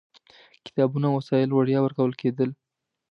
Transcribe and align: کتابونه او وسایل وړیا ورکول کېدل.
کتابونه 0.65 1.05
او 1.09 1.15
وسایل 1.19 1.49
وړیا 1.51 1.79
ورکول 1.81 2.11
کېدل. 2.21 2.49